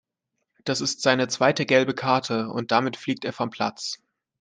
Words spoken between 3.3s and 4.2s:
vom Platz.